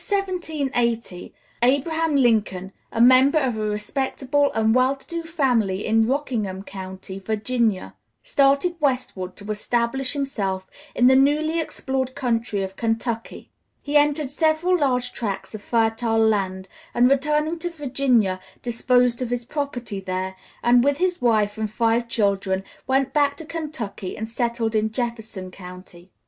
[0.01, 0.15] ]In the
[0.55, 6.07] year 1780, Abraham Lincoln, a member of a respectable and well to do family in
[6.07, 7.93] Rockingham County, Virginia,
[8.23, 13.51] started westward to establish himself in the newly explored country of Kentucky.
[13.79, 19.45] He entered several large tracts of fertile land, and returning to Virginia disposed of his
[19.45, 24.73] property there, and with his wife and five children went back to Kentucky and settled
[24.73, 26.09] in Jefferson County.